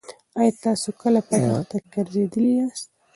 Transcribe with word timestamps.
ایا 0.39 0.51
تاسې 0.63 0.89
کله 1.01 1.19
په 1.27 1.33
دښته 1.43 1.77
کې 1.81 1.87
ګرځېدلي 1.93 2.51
یاست؟ 2.57 2.87